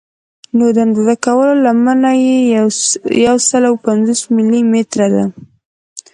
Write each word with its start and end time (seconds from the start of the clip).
نو 0.57 0.65
د 0.75 0.77
اندازه 0.85 1.15
کولو 1.25 1.53
لمنه 1.65 2.11
یې 2.25 2.37
یو 3.25 3.37
سل 3.49 3.61
او 3.69 3.75
پنځوس 3.87 4.21
ملي 4.35 4.61
متره 4.71 5.07
ده. 5.15 5.25